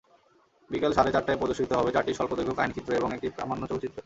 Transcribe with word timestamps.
বিকেল 0.69 0.91
সাড়ে 0.93 1.11
চারটায় 1.15 1.39
প্রদর্শিত 1.39 1.71
হবে 1.73 1.89
চারটি 1.95 2.11
স্বল্পদৈর্ঘ্য 2.13 2.57
কাহিনিচিত্র 2.57 2.91
এবং 2.99 3.09
একটি 3.13 3.27
প্রামাণ্য 3.35 3.63
চলচ্চিত্র। 3.71 3.97